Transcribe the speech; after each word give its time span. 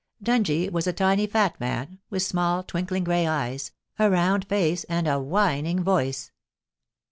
Dungie 0.23 0.71
was 0.71 0.87
a 0.87 0.93
tiny 0.93 1.27
fat 1.27 1.59
man, 1.59 1.99
with 2.09 2.23
small, 2.23 2.63
twinkling 2.63 3.03
grey 3.03 3.27
eyes, 3.27 3.71
a 3.99 4.09
round 4.09 4.45
face, 4.47 4.83
and 4.85 5.07
a 5.07 5.19
whining 5.19 5.83
voice. 5.83 6.31